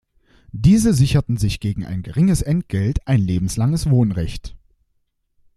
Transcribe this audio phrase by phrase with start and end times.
[0.55, 4.55] Diese sicherten sich gegen ein geringes Entgelt ein lebenslanges Wohnrecht.